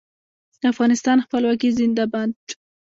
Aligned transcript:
د 0.61 0.63
افغانستان 0.73 1.17
خپلواکي 1.25 1.69
زنده 1.79 2.05
باد. 2.13 2.31